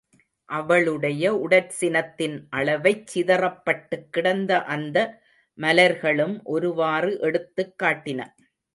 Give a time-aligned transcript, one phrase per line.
[0.49, 4.97] அவளுடைய ஊடற்சினத்தின் அளவைச் சிதறப்பட்டுக் கிடந்த அந்த
[5.59, 8.21] மலர்களும் ஒருவாறு எடுத்துக் காட்டின.